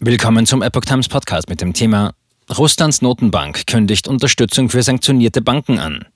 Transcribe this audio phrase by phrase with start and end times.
[0.00, 2.12] Willkommen zum Epoch Times Podcast mit dem Thema
[2.56, 6.06] Russlands Notenbank kündigt Unterstützung für sanktionierte Banken an.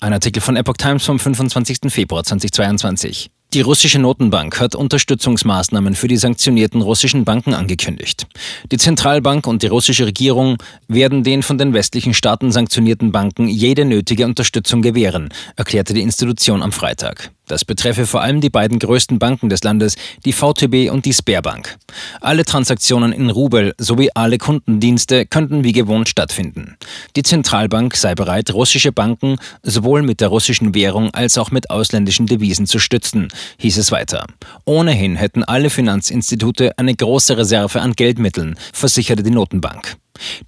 [0.00, 1.82] Ein Artikel von Epoch Times vom 25.
[1.88, 3.30] Februar 2022.
[3.54, 8.26] Die russische Notenbank hat Unterstützungsmaßnahmen für die sanktionierten russischen Banken angekündigt.
[8.72, 13.84] Die Zentralbank und die russische Regierung werden den von den westlichen Staaten sanktionierten Banken jede
[13.84, 17.30] nötige Unterstützung gewähren, erklärte die Institution am Freitag.
[17.46, 21.76] Das betreffe vor allem die beiden größten Banken des Landes, die VTB und die Sperrbank.
[22.20, 26.76] Alle Transaktionen in Rubel sowie alle Kundendienste könnten wie gewohnt stattfinden.
[27.14, 32.26] Die Zentralbank sei bereit, russische Banken sowohl mit der russischen Währung als auch mit ausländischen
[32.26, 34.26] Devisen zu stützen, hieß es weiter.
[34.64, 39.96] Ohnehin hätten alle Finanzinstitute eine große Reserve an Geldmitteln, versicherte die Notenbank.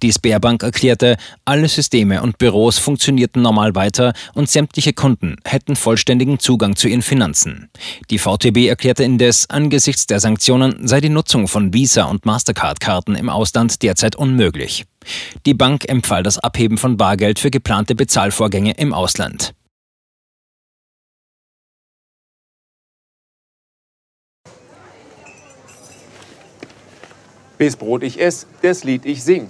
[0.01, 6.39] Die Sperrbank erklärte, alle Systeme und Büros funktionierten normal weiter und sämtliche Kunden hätten vollständigen
[6.39, 7.69] Zugang zu ihren Finanzen.
[8.09, 13.29] Die VTB erklärte indes, angesichts der Sanktionen sei die Nutzung von Visa- und Mastercard-Karten im
[13.29, 14.85] Ausland derzeit unmöglich.
[15.45, 19.53] Die Bank empfahl das Abheben von Bargeld für geplante Bezahlvorgänge im Ausland.
[27.57, 29.49] Bis Brot ich ess, das Lied ich sing.